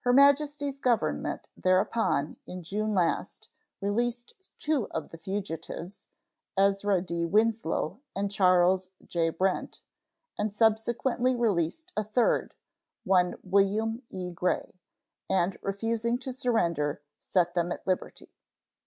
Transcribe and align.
Her 0.00 0.12
Majesty's 0.12 0.78
Government 0.78 1.48
thereupon, 1.56 2.36
in 2.46 2.62
June 2.62 2.92
last, 2.92 3.48
released 3.80 4.50
two 4.58 4.88
of 4.90 5.08
the 5.08 5.16
fugitives 5.16 6.04
(Ezra 6.58 7.00
D. 7.00 7.24
Winslow 7.24 7.98
and 8.14 8.30
Charles 8.30 8.90
J. 9.06 9.30
Brent), 9.30 9.80
and 10.38 10.52
subsequently 10.52 11.34
released 11.34 11.94
a 11.96 12.04
third 12.04 12.52
(one 13.04 13.36
William 13.42 14.02
E. 14.10 14.30
Gray), 14.30 14.78
and, 15.30 15.56
refusing 15.62 16.18
to 16.18 16.32
surrender, 16.34 17.00
set 17.18 17.54
them 17.54 17.72
at 17.72 17.86
liberty. 17.86 18.36